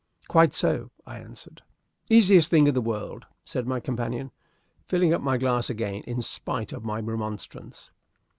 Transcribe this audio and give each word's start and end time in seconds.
"Quite 0.27 0.55
so," 0.55 0.89
I 1.05 1.19
answered. 1.19 1.61
"Easiest 2.09 2.49
thing 2.49 2.65
in 2.65 2.73
the 2.73 2.81
world," 2.81 3.27
said 3.45 3.67
my 3.67 3.79
companion, 3.79 4.31
filling 4.87 5.13
up 5.13 5.21
my 5.21 5.37
glass 5.37 5.69
again 5.69 6.01
in 6.07 6.23
spite 6.23 6.73
of 6.73 6.83
my 6.83 6.99
remonstrance. 6.99 7.91